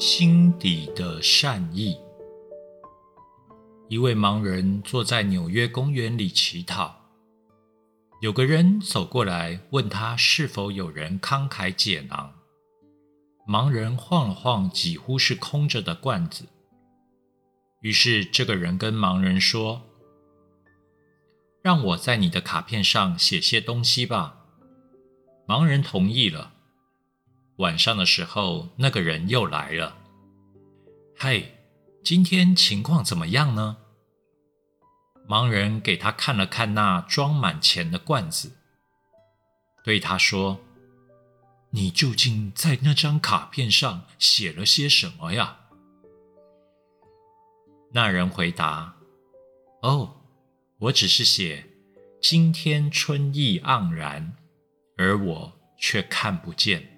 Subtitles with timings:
[0.00, 1.94] 心底的善意。
[3.90, 6.94] 一位盲人坐在纽约公园里乞讨，
[8.22, 12.32] 有个人走过来问他是否有人慷慨解囊。
[13.46, 16.46] 盲人晃了晃几乎是空着的罐子，
[17.80, 19.82] 于是这个人跟盲人说
[21.60, 24.46] ：“让我在你的卡片上写些东西吧。”
[25.46, 26.54] 盲人同意了。
[27.60, 29.98] 晚上的时候，那个人又来了。
[31.14, 31.58] 嘿，
[32.02, 33.76] 今天情况怎么样呢？
[35.28, 38.52] 盲人给他看了看那装满钱的罐子，
[39.84, 40.58] 对他说
[41.72, 45.58] ：“你究竟在那张卡片上写了些什么呀？”
[47.92, 48.96] 那人回答
[49.84, 50.16] ：“哦，
[50.78, 51.66] 我只是写
[52.22, 54.34] 今天春意盎然，
[54.96, 56.96] 而我却看不见。”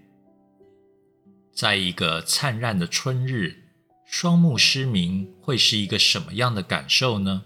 [1.54, 3.64] 在一个灿烂的春日，
[4.06, 7.44] 双目失明会是一个什么样的感受呢？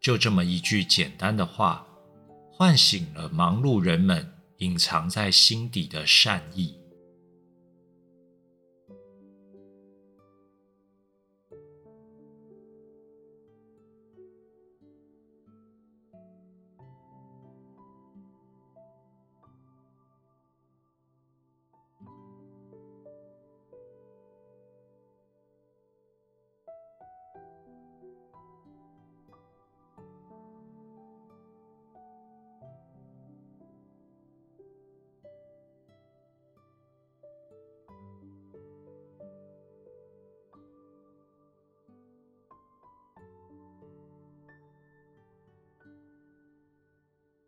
[0.00, 1.86] 就这么一句简单的话，
[2.52, 6.76] 唤醒了忙碌人们隐藏在心底的善意。